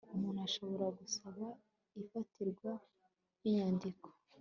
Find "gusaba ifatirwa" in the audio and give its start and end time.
0.99-2.71